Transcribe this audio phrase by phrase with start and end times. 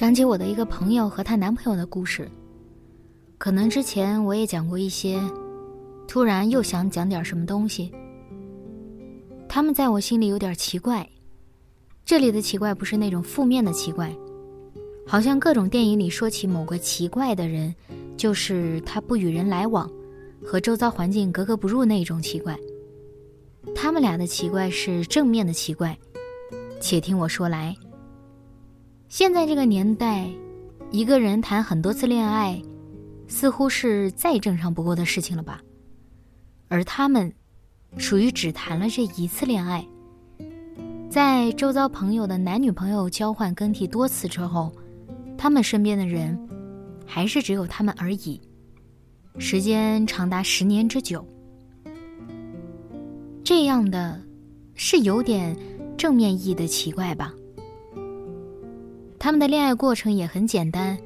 [0.00, 2.26] 想起我的一个朋友和她男朋友的故事，
[3.36, 5.20] 可能之前我也讲过一些，
[6.08, 7.92] 突然又想讲点什么东西。
[9.46, 11.06] 他们在我心里有点奇怪，
[12.02, 14.10] 这里的奇怪不是那种负面的奇怪，
[15.06, 17.74] 好像各种电影里说起某个奇怪的人，
[18.16, 19.86] 就是他不与人来往，
[20.42, 22.58] 和周遭环境格格不入那种奇怪。
[23.74, 25.94] 他们俩的奇怪是正面的奇怪，
[26.80, 27.76] 且听我说来。
[29.10, 30.30] 现在这个年代，
[30.92, 32.62] 一个人谈很多次恋爱，
[33.26, 35.60] 似乎是再正常不过的事情了吧？
[36.68, 37.30] 而他们，
[37.96, 39.84] 属于只谈了这一次恋爱，
[41.10, 44.72] 在周遭朋友的男女朋友交换更替多次之后，
[45.36, 46.38] 他们身边的人，
[47.04, 48.40] 还是只有他们而已，
[49.38, 51.26] 时间长达十年之久。
[53.42, 54.22] 这样的，
[54.76, 55.56] 是有点
[55.98, 57.34] 正面意义的奇怪吧？
[59.22, 60.96] 他们的恋爱过程也很简单，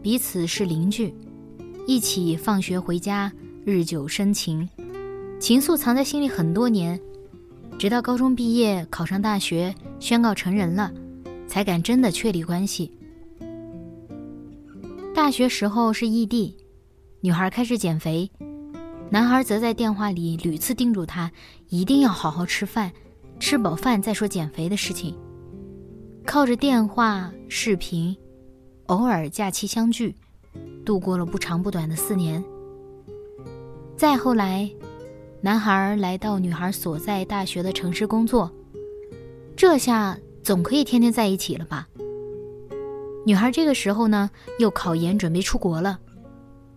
[0.00, 1.14] 彼此是邻居，
[1.86, 3.30] 一起放学回家，
[3.66, 4.66] 日久生情，
[5.38, 6.98] 情愫藏在心里很多年，
[7.78, 10.90] 直到高中毕业，考上大学，宣告成人了，
[11.46, 12.90] 才敢真的确立关系。
[15.14, 16.56] 大学时候是异地，
[17.20, 18.30] 女孩开始减肥，
[19.10, 21.30] 男孩则在电话里屡次叮嘱她
[21.68, 22.90] 一定要好好吃饭，
[23.38, 25.14] 吃饱饭再说减肥的事情。
[26.24, 28.16] 靠着电话、视频，
[28.86, 30.14] 偶尔假期相聚，
[30.84, 32.42] 度过了不长不短的四年。
[33.96, 34.70] 再后来，
[35.40, 38.50] 男孩来到女孩所在大学的城市工作，
[39.56, 41.88] 这下总可以天天在一起了吧？
[43.26, 45.98] 女孩这个时候呢，又考研准备出国了，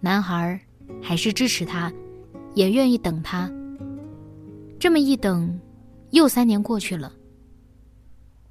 [0.00, 0.60] 男孩
[1.02, 1.92] 还是支持她，
[2.54, 3.50] 也愿意等她。
[4.78, 5.60] 这么一等，
[6.10, 7.12] 又三年过去了。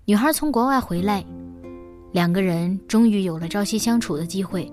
[0.06, 1.25] 女孩从国外回来，
[2.12, 4.69] 两个人终于有了朝夕相处的机会。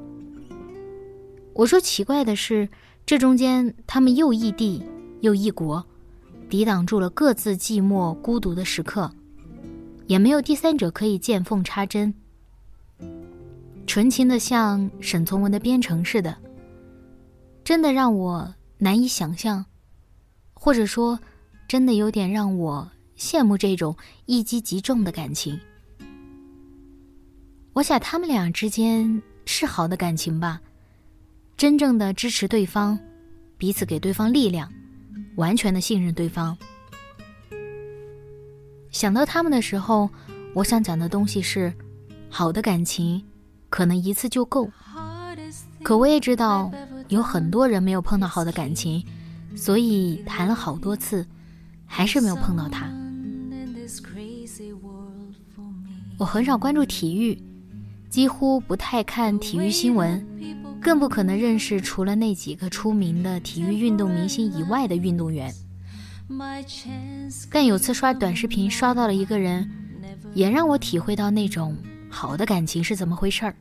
[1.54, 2.68] 我说奇怪的是，
[3.06, 4.82] 这中间他们又异地
[5.20, 5.86] 又异国，
[6.48, 9.08] 抵挡住了各自寂寞孤独的时刻，
[10.08, 12.12] 也没有第三者可以见缝插针，
[13.86, 16.36] 纯情的像沈从文的《边城》似的，
[17.62, 19.64] 真的让我难以想象，
[20.54, 21.20] 或者说，
[21.68, 22.90] 真的有点让我。
[23.20, 23.94] 羡慕这种
[24.24, 25.60] 一击即中的感情。
[27.74, 30.58] 我想他们俩之间是好的感情吧，
[31.54, 32.98] 真正的支持对方，
[33.58, 34.72] 彼此给对方力量，
[35.36, 36.56] 完全的信任对方。
[38.90, 40.08] 想到他们的时候，
[40.54, 41.72] 我想讲的东西是，
[42.30, 43.22] 好的感情
[43.68, 44.70] 可能一次就够，
[45.82, 46.72] 可我也知道
[47.08, 49.04] 有很多人没有碰到好的感情，
[49.54, 51.26] 所以谈了好多次，
[51.86, 52.90] 还是没有碰到他。
[56.20, 57.42] 我很少关注体育，
[58.10, 60.22] 几乎不太看体育新闻，
[60.78, 65.50] 更不可能认识除了那几个出名的体育运动明星以外的运动员。
[67.50, 69.66] 但有次刷短视频刷到了一个人，
[70.34, 71.74] 也让我体会到那种
[72.10, 73.56] 好的感情是怎么回事儿。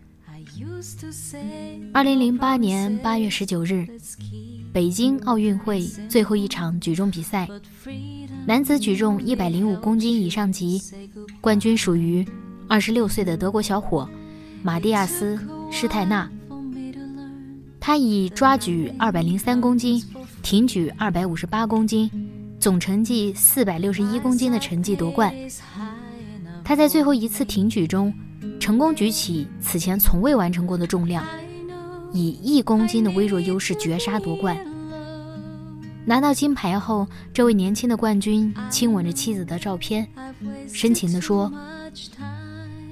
[1.93, 3.87] 二零零八年八月十九日，
[4.73, 7.47] 北京奥运会最后一场举重比赛，
[8.45, 10.81] 男子举重一百零五公斤以上级，
[11.39, 12.27] 冠军属于。
[12.69, 14.07] 二十六岁的德国小伙
[14.61, 15.35] 马蒂亚斯·
[15.71, 16.29] 施泰纳，
[17.79, 19.99] 他以抓举二百零三公斤、
[20.43, 22.07] 挺举二百五十八公斤、
[22.59, 25.33] 总成绩四百六十一公斤的成绩夺冠。
[26.63, 28.13] 他在最后一次挺举中，
[28.59, 31.25] 成功举起此前从未完成过的重量，
[32.13, 34.55] 以一公斤的微弱优势绝杀夺冠。
[36.05, 40.07] 拿到金牌后，这位年轻的冠军亲吻着妻子的照片，
[40.71, 41.51] 深情地说。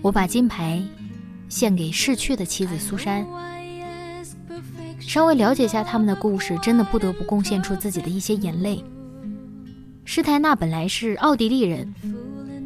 [0.08, 0.82] 我把金牌
[1.50, 3.28] 献给逝去的妻子苏珊。
[5.02, 8.82] 稍微了解一下他们的故事，真的不得不贡献出自己的一些眼泪。
[10.06, 11.94] 施泰纳本来是奥地利人，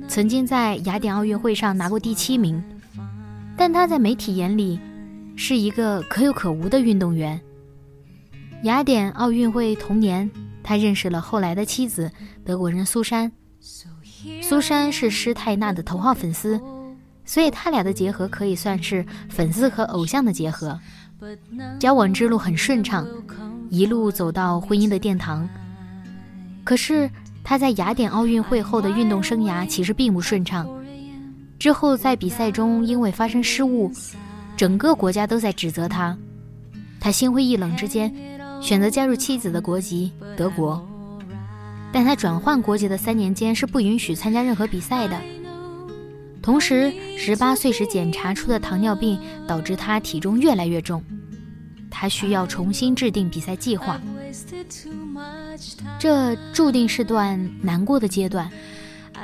[0.08, 2.64] 曾经在雅典奥运会上拿过第七名，
[3.58, 4.80] 但他在媒体眼里
[5.36, 7.42] 是一个可有可无的运动员。
[8.66, 10.30] 雅典奥运会同年，
[10.62, 12.12] 他认识了后来的妻子
[12.46, 13.32] 德国人苏珊。
[14.44, 16.62] 苏珊是施泰纳的头号粉丝，
[17.26, 20.80] 所以他俩的结合可以算是粉丝和偶像的结合。
[21.80, 23.08] 交往之路很顺畅，
[23.70, 25.48] 一路走到婚姻的殿堂。
[26.64, 27.10] 可是。
[27.44, 30.70] 他在雅典奥运会后的运动生涯其实并不顺畅，
[31.58, 33.92] 之后在比赛中因为发生失误，
[34.56, 36.16] 整个国家都在指责他。
[37.00, 38.14] 他心灰意冷之间，
[38.62, 40.80] 选择加入妻子的国籍德国，
[41.92, 45.20] 但他转换国籍的三年间是不允许参加任何比赛的。
[46.42, 51.04] 同时，十八岁时检查出的糖尿病导致他体重越来越重，
[51.90, 54.02] 他需要重新制定比赛计划。
[56.00, 58.50] 这注定是段难过的阶段，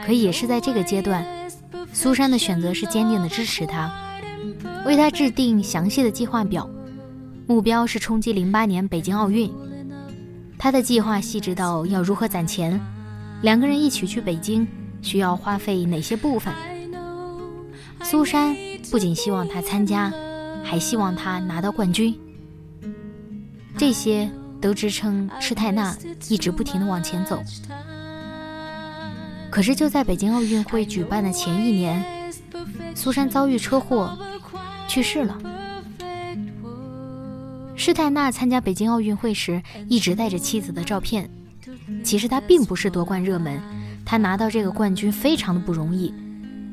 [0.06, 1.25] 可也是在这个阶段，
[1.92, 3.92] 苏珊的选择是坚定的支持他，
[4.86, 6.70] 为他制定详细的计划表，
[7.48, 9.52] 目标是冲击零八年北京奥运。
[10.60, 12.80] 他的计划细致到要如何攒钱，
[13.42, 14.68] 两个人一起去北京
[15.02, 16.54] 需要花费哪些部分。
[18.04, 18.56] 苏珊
[18.92, 20.12] 不仅希望他参加，
[20.64, 22.18] 还希望他拿到冠军。
[23.78, 24.30] 这些。
[24.60, 25.96] 都支撑施泰纳
[26.30, 27.40] 一直不停地往前走。
[29.52, 32.04] 可是就在北京奥运会举办的前一年，
[32.96, 34.18] 苏珊遭遇车祸，
[34.88, 35.38] 去世了。
[37.76, 41.30] 施泰纳参加北京奥运会时一直带着妻子的照片。
[42.04, 43.62] 其实他并不是夺冠热门，
[44.04, 46.12] 他拿到这个冠军非常的不容易。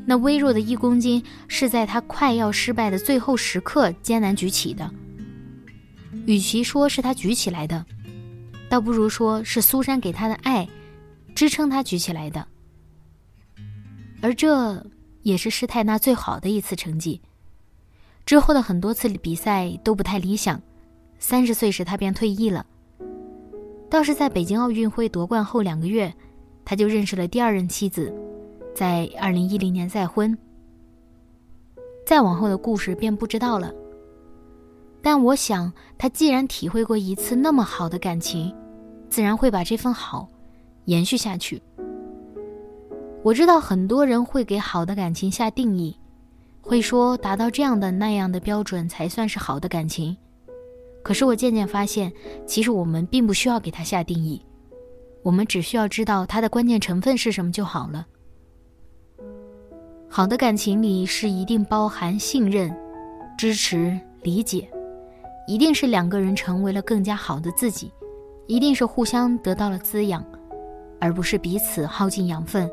[0.07, 4.91] 那微弱的一公斤是在他快要失败的最后时刻艰难举起的。
[6.27, 7.85] 与其说是他举起来的，
[8.69, 10.69] 倒不如说是苏珊给他的爱，
[11.35, 12.47] 支撑他举起来的。
[14.21, 14.85] 而这
[15.23, 17.21] 也是施泰纳最好的一次成绩。
[18.25, 20.61] 之后的很多次比赛都不太理想，
[21.19, 22.65] 三十岁时他便退役了。
[23.91, 26.13] 倒是在北京奥运会夺冠后两个月，
[26.65, 28.13] 他就认识了第二任妻子，
[28.75, 30.37] 在二零一零年再婚。
[32.05, 33.73] 再往后的故事便不知道了。
[35.01, 38.55] 但我想，他既然体会过一次那么好的感情，
[39.09, 40.29] 自然会把这份好
[40.87, 41.63] 延续下去。
[43.23, 45.97] 我知道很多人会给好的感情下定义，
[46.61, 50.17] 会说达到这样的那样的标准才算是好的感情。
[51.03, 52.13] 可是我渐渐发现，
[52.47, 54.43] 其实我们并不需要给他下定义，
[55.23, 58.07] 我们只需要知道它的关键成分是什么就好了。
[60.17, 62.73] 好的感情里是一定包含信任、
[63.37, 64.71] 支持、理解。
[65.45, 67.93] 一定是两个人成为了更加好的自己，
[68.47, 70.25] 一定是互相得到了滋养，
[71.01, 72.71] 而不是彼此耗尽养分，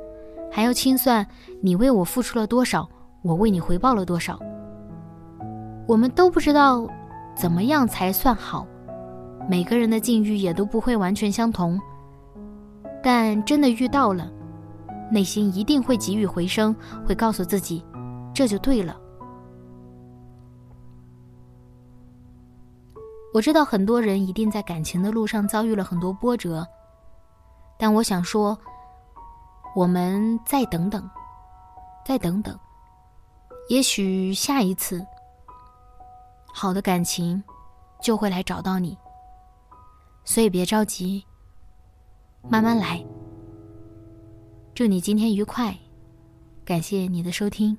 [0.52, 1.26] 还要清算
[1.64, 2.88] 你为我付出了多少，
[3.24, 4.40] 我为你回报了多少。
[5.88, 6.88] 我们都不知道
[7.36, 8.68] 怎么样才算好，
[9.50, 11.82] 每个人的境遇也都不会完全相同，
[13.02, 14.32] 但真的遇到了，
[15.12, 16.74] 内心一定会给予回声，
[17.06, 17.84] 会告诉自己，
[18.34, 18.98] 这就对了。
[23.34, 26.68] 我知道很多人一定在感情的路上遭遇了很多波折，
[27.78, 28.58] 但我想说，
[29.76, 31.10] 我们再等等，
[32.06, 32.58] 再等等，
[33.70, 35.06] 也许下一次，
[36.54, 37.42] 好的感情
[38.02, 38.98] 就会来找到你。
[40.24, 41.26] 所以别着急，
[42.50, 43.04] 慢慢来。
[44.82, 45.78] 祝你今天愉快，
[46.66, 47.78] 感谢你的收听。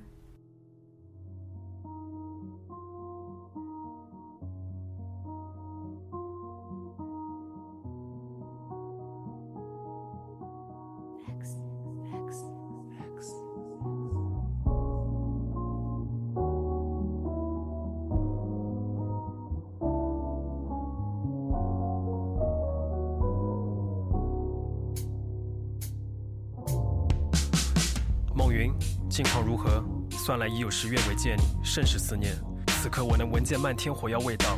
[29.09, 29.83] 近况如何？
[30.09, 32.33] 算来已有十月未见你，甚是思念。
[32.81, 34.57] 此刻我能闻见漫天火药味道。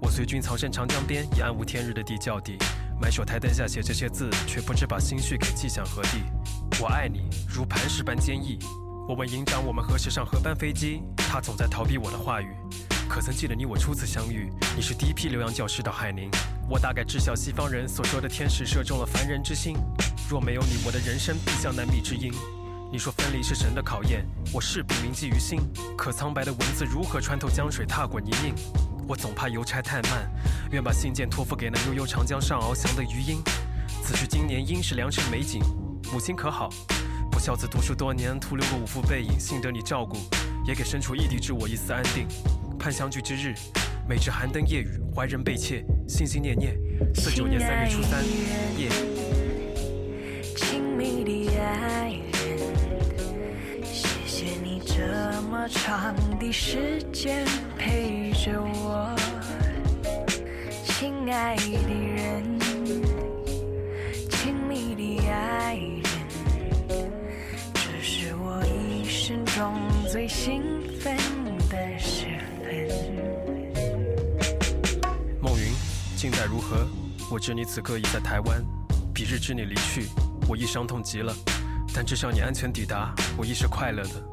[0.00, 2.56] 我随军曹县长江边，以暗无天日的地窖底，
[2.98, 6.22] 埋首台灯下写这些字，却不知把心绪给寄向何地。
[6.80, 8.58] 我爱你，如磐石般坚毅。
[9.06, 11.02] 我问营长，我们何时上河班飞机？
[11.16, 12.48] 他总在逃避我的话语。
[13.08, 14.50] 可曾记得你我初次相遇？
[14.74, 16.30] 你是第一批留洋教师到海宁。
[16.68, 19.76] 我大概知晓西方人所说的天使射中了凡人之心。
[20.30, 22.32] 若没有你，我的人生必将难觅之音。
[22.92, 24.22] 你说分离是神的考验，
[24.52, 25.58] 我势必铭记于心。
[25.96, 28.52] 可苍白的文字如何穿透江水，踏过泥泞？
[29.08, 30.30] 我总怕邮差太慢，
[30.72, 33.42] 愿把信件托付给那悠悠长江上翱翔的鱼鹰。
[34.02, 35.62] 此去经年，应是良辰美景。
[36.12, 36.68] 母亲可好？
[37.30, 40.18] 不孝子读书多年，徒留个五副背影，幸得你照顾，
[40.66, 42.28] 也给身处异地之我一丝安定。
[42.78, 43.54] 盼相聚之日，
[44.06, 46.78] 每至寒灯夜雨，怀人被妾，心心念念。
[47.14, 48.22] 四九年三月初三
[48.78, 49.11] 夜。
[55.52, 57.46] 么长的时间
[57.78, 59.14] 陪着我，
[60.82, 62.58] 亲爱的人，
[64.30, 66.02] 亲密的爱人，
[67.74, 69.74] 这是我一生中
[70.10, 70.62] 最兴
[70.98, 71.14] 奋
[71.68, 72.28] 的时
[72.64, 72.88] 分。
[75.38, 75.70] 梦云，
[76.16, 76.86] 近代如何？
[77.30, 78.64] 我知你此刻已在台湾。
[79.12, 80.06] 彼日知你离去，
[80.48, 81.36] 我亦伤痛极了。
[81.94, 84.31] 但至少你安全抵达，我亦是快乐的。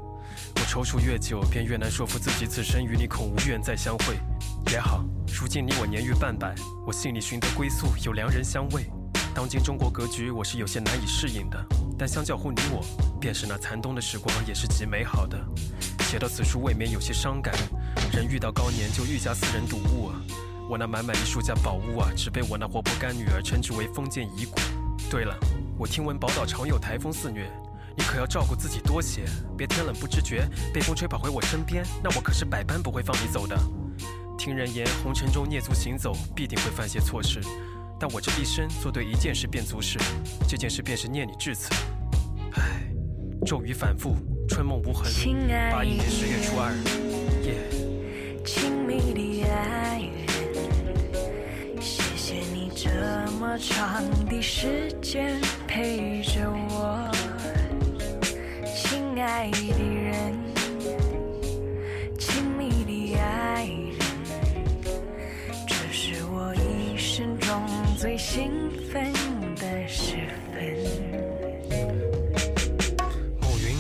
[0.70, 4.20] 踌躇越久，便越难说服自己，此生与你恐无缘再相会。
[4.72, 6.54] 也好，如今你我年逾半百，
[6.86, 8.86] 我心里寻得归宿，有良人相慰。
[9.34, 11.60] 当今中国格局，我是有些难以适应的。
[11.98, 12.86] 但相较乎你我，
[13.20, 15.44] 便是那残冬的时光，也是极美好的。
[16.02, 17.52] 写到此处，未免有些伤感。
[18.14, 20.22] 人遇到高年，就愈加私人睹物啊。
[20.70, 24.60] 我那满满一书架宝物啊，只被我那活泼干女儿称之为封建遗骨。
[25.10, 25.36] 对了，
[25.80, 27.50] 我听闻宝岛常有台风肆虐，
[28.00, 29.25] 你可要照顾自己多些，
[29.58, 33.60] 别天冷不知觉被风吹跑回我身边，那我可是百般不会放你走的。
[34.38, 37.41] 听人言，红尘中蹑足行走，必定会犯些错事，
[38.00, 40.00] 但我这一生做对一件事便足事，
[40.48, 41.70] 这件事便是念你至此。
[42.53, 42.89] 唉，
[43.46, 44.15] 骤雨反复，
[44.48, 45.12] 春梦无痕。
[45.12, 46.72] 亲爱八一年十月初二，
[47.44, 47.53] 夜。
[48.46, 52.89] 亲密的爱人，谢谢你这
[53.41, 55.38] 么长的时间
[55.68, 57.12] 陪着我，
[59.22, 60.34] 爱的人，
[62.18, 64.00] 亲密的爱人，
[65.68, 67.62] 这是我一生中
[67.98, 69.12] 最兴奋
[69.56, 70.64] 的时分。
[73.42, 73.76] 暮云，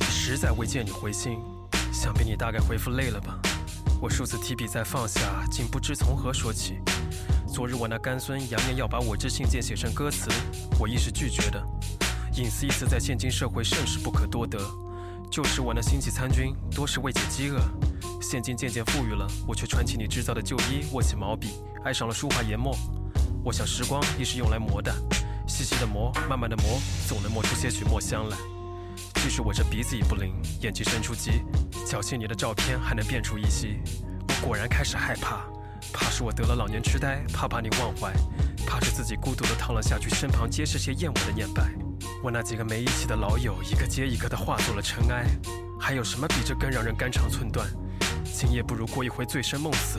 [0.00, 1.38] 实在未见你回信，
[1.92, 3.38] 想必你大概回复累了吧？
[4.00, 5.20] 我数次提笔再放下，
[5.50, 6.78] 竟不知从何说起。
[7.46, 10.28] 昨日我那干孙扬言要把我之信件写成歌词，
[10.78, 11.62] 我亦是拒绝的。
[12.34, 14.58] 隐私一词在现今社会甚是不可多得。
[15.30, 17.60] 旧时我那星际参军，多是为解饥饿。
[18.22, 21.48] 现今渐渐富裕了，我却穿起你制造的旧衣，握起毛笔，
[21.84, 22.74] 爱上了书画研墨。
[23.44, 24.94] 我想时光亦是用来磨的，
[25.46, 28.36] 细细的磨，慢慢的磨，总能磨出些许墨香来。
[29.16, 31.42] 即使我这鼻子已不灵，眼睛生出疾，
[31.86, 33.78] 侥幸你的照片还能辨出一些。
[34.28, 35.44] 我果然开始害怕，
[35.92, 38.10] 怕是我得了老年痴呆，怕把你忘怀，
[38.66, 41.70] 怕是自己孤独的躺了下去，身旁皆是些厌恶的念白。
[42.22, 45.26] 我那几个没义气的老友，一个接一个的化作了尘埃。
[45.78, 47.66] 还有什么比这更让人肝肠寸断？
[48.24, 49.98] 今夜不如过一回醉生梦死，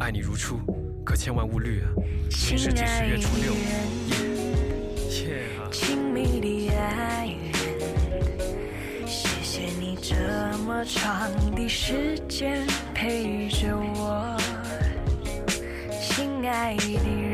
[0.00, 0.58] 爱你如初，
[1.04, 1.86] 可千万勿虑啊！
[2.30, 3.60] 今是几十月初六夜
[5.08, 5.70] 夜啊！
[5.70, 10.16] 亲密的爱人，谢谢你这
[10.64, 14.36] 么长的时间陪着我，
[16.02, 17.25] 亲爱的